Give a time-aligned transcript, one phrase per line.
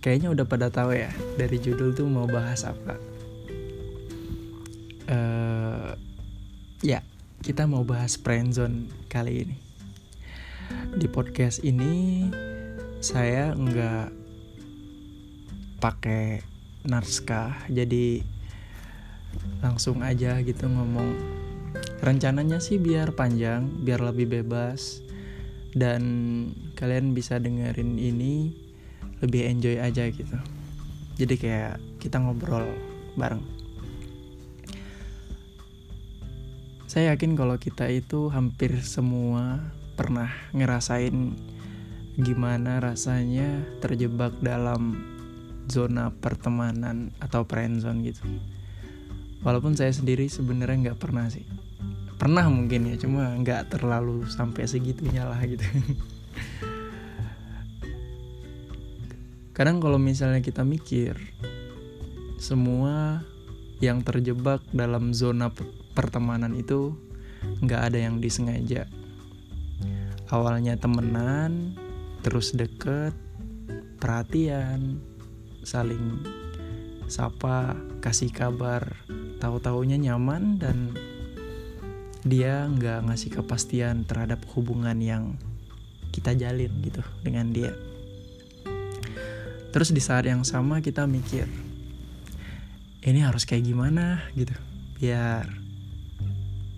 [0.00, 2.96] kayaknya udah pada tahu ya dari judul tuh mau bahas apa.
[5.10, 5.92] Uh,
[6.80, 7.04] ya,
[7.44, 9.56] kita mau bahas friendzone kali ini.
[10.96, 12.26] Di podcast ini
[13.04, 14.08] saya nggak
[15.80, 16.44] pakai
[16.84, 18.24] naskah, jadi
[19.60, 21.12] langsung aja gitu ngomong.
[22.00, 25.04] Rencananya sih biar panjang, biar lebih bebas
[25.76, 26.02] dan
[26.74, 28.50] kalian bisa dengerin ini
[29.20, 30.36] lebih enjoy aja gitu.
[31.20, 32.64] Jadi kayak kita ngobrol
[33.16, 33.44] bareng.
[36.90, 39.62] Saya yakin kalau kita itu hampir semua
[39.94, 41.36] pernah ngerasain
[42.18, 44.98] gimana rasanya terjebak dalam
[45.70, 48.26] zona pertemanan atau friendzone gitu.
[49.46, 51.46] Walaupun saya sendiri sebenarnya nggak pernah sih.
[52.18, 55.64] Pernah mungkin ya cuma nggak terlalu sampai segitunya lah gitu
[59.60, 61.20] kadang kalau misalnya kita mikir
[62.40, 63.20] semua
[63.84, 65.52] yang terjebak dalam zona
[65.92, 66.96] pertemanan itu
[67.60, 68.88] nggak ada yang disengaja.
[70.32, 71.76] Awalnya temenan
[72.24, 73.12] terus deket
[74.00, 74.96] perhatian
[75.60, 76.24] saling
[77.04, 78.96] sapa kasih kabar.
[79.44, 80.96] Tahu taunya nyaman dan
[82.24, 85.36] dia nggak ngasih kepastian terhadap hubungan yang
[86.16, 87.76] kita jalin gitu dengan dia
[89.70, 91.46] terus di saat yang sama kita mikir
[93.00, 94.20] ini harus kayak gimana?
[94.36, 94.52] Gitu.
[95.00, 95.48] Biar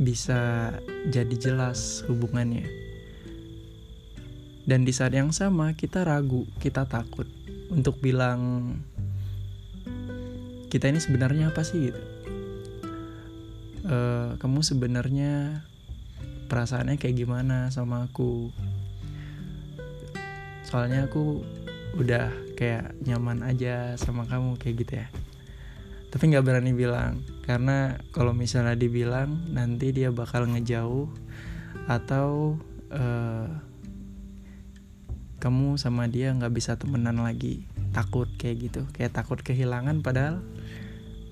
[0.00, 0.72] bisa
[1.08, 2.64] jadi jelas hubungannya.
[4.66, 7.28] Dan di saat yang sama kita ragu kita takut
[7.70, 8.72] untuk bilang
[10.72, 11.92] kita ini sebenarnya apa sih?
[11.92, 12.02] Gitu.
[13.86, 13.96] E,
[14.40, 15.62] kamu sebenarnya
[16.48, 18.50] perasaannya kayak gimana sama aku?
[20.66, 21.46] Soalnya aku
[21.96, 22.28] udah
[22.60, 25.08] kayak nyaman aja sama kamu kayak gitu ya.
[26.12, 31.08] Tapi nggak berani bilang karena kalau misalnya dibilang nanti dia bakal ngejauh
[31.88, 32.56] atau
[32.92, 33.48] uh,
[35.40, 37.64] kamu sama dia nggak bisa temenan lagi.
[37.96, 40.44] Takut kayak gitu kayak takut kehilangan padahal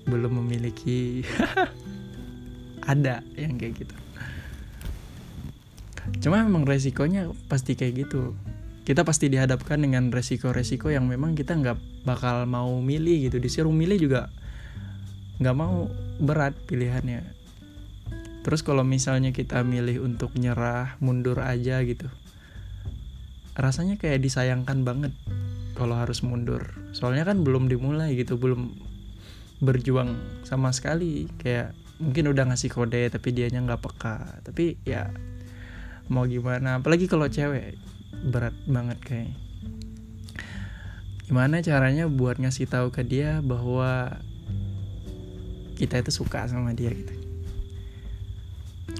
[0.09, 1.25] belum memiliki
[2.91, 3.95] ada yang kayak gitu.
[6.21, 8.37] Cuma memang resikonya pasti kayak gitu
[8.85, 13.41] kita pasti dihadapkan dengan resiko-resiko yang memang kita nggak bakal mau milih gitu.
[13.41, 14.29] Disuruh milih juga
[15.41, 15.89] nggak mau
[16.21, 17.25] berat pilihannya.
[18.45, 22.07] Terus kalau misalnya kita milih untuk nyerah mundur aja gitu
[23.55, 25.15] rasanya kayak disayangkan banget
[25.79, 26.75] kalau harus mundur.
[26.91, 28.75] Soalnya kan belum dimulai gitu belum
[29.63, 31.31] berjuang sama sekali.
[31.39, 34.43] Kayak mungkin udah ngasih kode tapi dianya nggak peka.
[34.43, 35.07] Tapi ya
[36.11, 36.83] mau gimana?
[36.83, 37.79] Apalagi kalau cewek
[38.25, 39.37] berat banget kayak.
[41.25, 44.21] Gimana caranya buat ngasih tahu ke dia bahwa
[45.77, 47.13] kita itu suka sama dia gitu?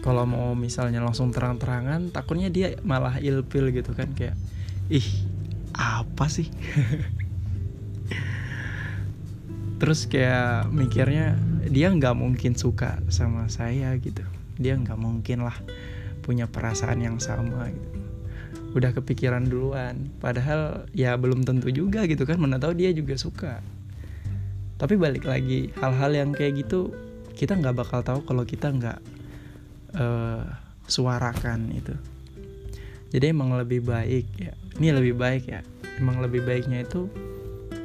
[0.02, 4.13] Kalau mau misalnya langsung terang-terangan takutnya dia malah ilpil gitu kan?
[4.13, 4.38] Kayak
[4.90, 5.06] ih
[5.74, 6.50] apa sih?
[9.81, 11.38] Terus kayak mikirnya
[11.69, 14.24] dia nggak mungkin suka sama saya gitu.
[14.57, 15.57] Dia nggak mungkin lah
[16.25, 17.94] punya perasaan yang sama gitu
[18.75, 20.12] udah kepikiran duluan.
[20.19, 23.63] Padahal ya belum tentu juga gitu kan mana tahu dia juga suka.
[24.75, 26.91] Tapi balik lagi hal-hal yang kayak gitu
[27.40, 29.00] kita nggak bakal tahu kalau kita nggak
[29.96, 30.44] uh,
[30.91, 31.96] suarakan itu.
[33.16, 34.52] Jadi emang lebih baik ya.
[34.75, 35.63] Ini lebih baik ya.
[35.96, 37.07] Emang lebih baiknya itu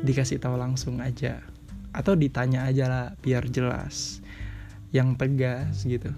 [0.02, 1.38] dikasih tahu langsung aja.
[1.94, 4.18] Atau ditanya aja lah biar jelas.
[4.90, 6.10] Yang tegas gitu.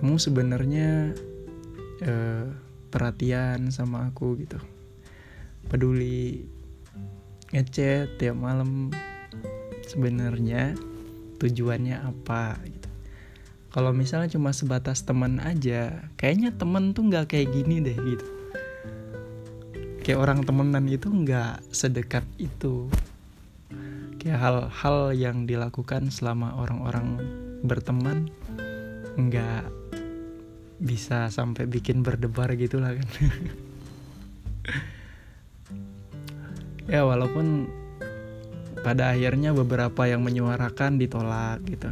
[0.00, 1.12] Kamu sebenarnya
[2.04, 2.52] uh,
[2.90, 4.58] perhatian sama aku gitu.
[5.68, 6.46] Peduli
[7.54, 8.90] ngechat tiap malam
[9.86, 10.74] sebenarnya
[11.38, 12.88] tujuannya apa gitu.
[13.70, 18.26] Kalau misalnya cuma sebatas teman aja kayaknya temen tuh nggak kayak gini deh gitu.
[20.00, 22.88] Kayak orang temenan itu nggak sedekat itu.
[24.16, 27.20] Kayak hal-hal yang dilakukan selama orang-orang
[27.66, 28.30] berteman
[29.18, 29.68] nggak
[30.76, 33.08] bisa sampai bikin berdebar gitu lah kan.
[36.86, 37.66] Ya walaupun
[38.86, 41.90] pada akhirnya beberapa yang menyuarakan ditolak gitu.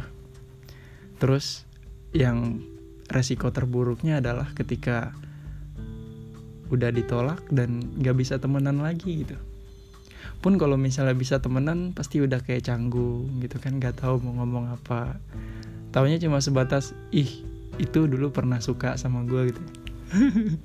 [1.19, 1.67] Terus
[2.15, 2.63] yang
[3.11, 5.11] resiko terburuknya adalah ketika
[6.71, 9.35] udah ditolak dan gak bisa temenan lagi gitu.
[10.39, 14.79] Pun kalau misalnya bisa temenan pasti udah kayak canggung gitu kan gak tahu mau ngomong
[14.79, 15.19] apa.
[15.91, 19.61] Taunya cuma sebatas ih itu dulu pernah suka sama gue gitu.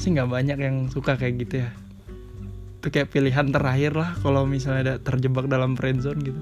[0.00, 1.70] Sih nggak banyak yang suka kayak gitu ya.
[2.80, 6.40] Itu kayak pilihan terakhir lah kalau misalnya ada terjebak dalam friendzone gitu.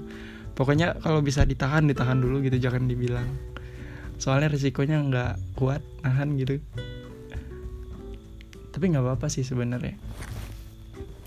[0.54, 3.26] Pokoknya kalau bisa ditahan ditahan dulu gitu jangan dibilang.
[4.18, 6.58] Soalnya risikonya nggak kuat nahan gitu.
[8.74, 9.94] Tapi nggak apa-apa sih sebenarnya.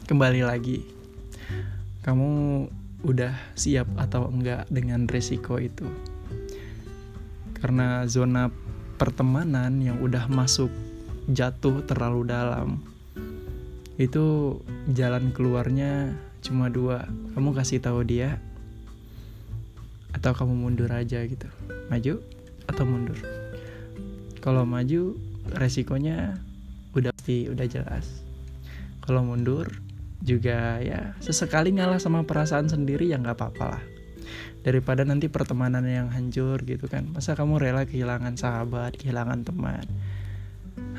[0.08, 0.84] Kembali lagi.
[2.04, 2.30] Kamu
[3.04, 5.86] udah siap atau enggak dengan risiko itu
[7.58, 8.54] karena zona
[8.98, 10.70] pertemanan yang udah masuk
[11.30, 12.82] jatuh terlalu dalam.
[13.98, 14.58] Itu
[14.94, 16.14] jalan keluarnya
[16.46, 17.06] cuma dua.
[17.34, 18.38] Kamu kasih tahu dia
[20.14, 21.50] atau kamu mundur aja gitu.
[21.90, 22.22] Maju
[22.70, 23.18] atau mundur?
[24.42, 25.18] Kalau maju
[25.58, 26.38] resikonya
[26.94, 28.26] udah pasti udah jelas.
[29.02, 29.70] Kalau mundur
[30.22, 33.84] juga ya sesekali ngalah sama perasaan sendiri ya nggak apa-apa lah
[34.62, 37.08] daripada nanti pertemanan yang hancur gitu kan.
[37.12, 39.86] Masa kamu rela kehilangan sahabat kehilangan teman?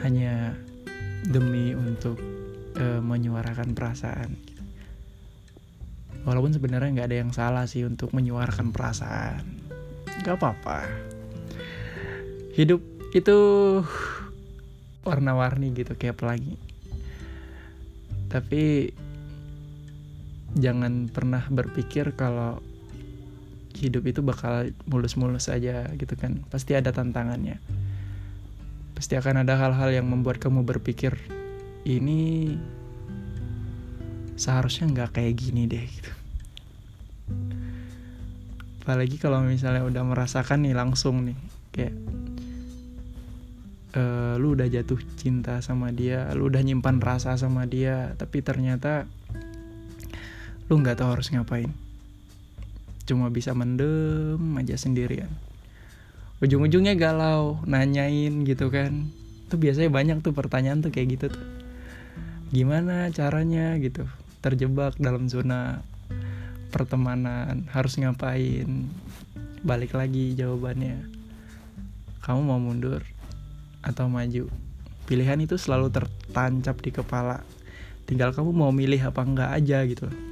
[0.02, 0.54] Hanya
[1.28, 2.16] demi untuk
[2.78, 4.32] uh, menyuarakan perasaan.
[6.26, 9.44] Walaupun sebenarnya nggak ada yang salah sih untuk menyuarakan perasaan.
[10.24, 10.84] Nggak apa-apa.
[12.58, 12.82] Hidup
[13.14, 13.38] itu
[15.06, 16.58] warna-warni gitu kayak pelangi.
[18.28, 18.92] Tapi
[20.58, 22.60] jangan pernah berpikir kalau
[23.78, 26.42] hidup itu bakal mulus-mulus aja gitu kan.
[26.50, 27.62] Pasti ada tantangannya.
[28.98, 31.14] Pasti akan ada hal-hal yang membuat kamu berpikir
[31.86, 32.54] ini
[34.34, 36.12] seharusnya nggak kayak gini deh gitu.
[38.82, 41.38] Apalagi kalau misalnya udah merasakan nih langsung nih
[41.70, 41.94] kayak
[43.94, 49.06] uh, lu udah jatuh cinta sama dia lu udah nyimpan rasa sama dia tapi ternyata
[50.68, 51.72] lu nggak tahu harus ngapain
[53.08, 55.32] cuma bisa mendem aja sendirian.
[56.44, 59.08] Ujung-ujungnya galau nanyain gitu kan.
[59.48, 61.46] Tuh biasanya banyak tuh pertanyaan tuh kayak gitu tuh.
[62.52, 64.04] Gimana caranya gitu
[64.44, 65.80] terjebak dalam zona
[66.68, 68.92] pertemanan harus ngapain?
[69.64, 71.08] Balik lagi jawabannya.
[72.20, 73.00] Kamu mau mundur
[73.80, 74.52] atau maju?
[75.08, 77.40] Pilihan itu selalu tertancap di kepala.
[78.04, 80.27] Tinggal kamu mau milih apa enggak aja gitu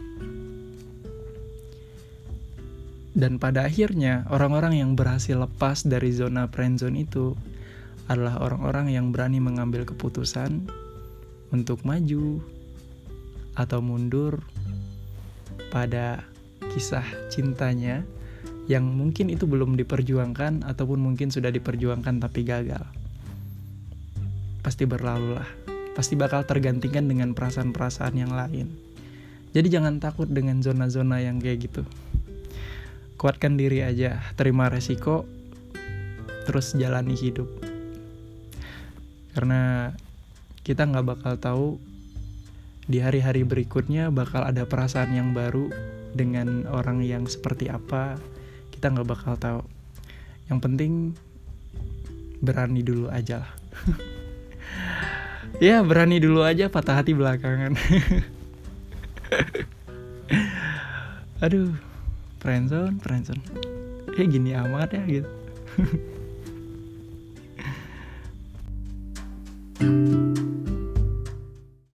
[3.16, 7.32] dan pada akhirnya orang-orang yang berhasil lepas dari zona friendzone itu
[8.12, 10.68] adalah orang-orang yang berani mengambil keputusan
[11.48, 12.44] untuk maju
[13.56, 14.44] atau mundur
[15.72, 16.28] pada
[16.76, 18.04] kisah cintanya
[18.68, 22.84] yang mungkin itu belum diperjuangkan ataupun mungkin sudah diperjuangkan tapi gagal.
[24.60, 25.48] Pasti berlalu lah.
[25.96, 28.68] Pasti bakal tergantikan dengan perasaan-perasaan yang lain.
[29.56, 31.82] Jadi jangan takut dengan zona-zona yang kayak gitu.
[33.16, 35.24] Kuatkan diri aja, terima resiko,
[36.44, 37.48] terus jalani hidup.
[39.32, 39.92] Karena
[40.60, 41.68] kita nggak bakal tahu
[42.86, 45.72] di hari-hari berikutnya bakal ada perasaan yang baru
[46.12, 48.20] dengan orang yang seperti apa
[48.70, 49.64] kita nggak bakal tahu.
[50.52, 50.92] Yang penting
[52.44, 53.52] berani dulu aja lah.
[55.56, 57.80] Ya berani dulu aja patah hati belakangan.
[61.44, 61.72] Aduh
[62.41, 63.43] friendzone friendzone.
[64.17, 65.31] Kayak gini amat ya gitu.
[69.76, 70.09] thank
[70.71, 70.75] you